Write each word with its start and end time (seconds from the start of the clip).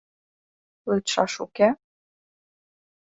Лӱдшаш 0.89 1.33
уке. 1.43 1.69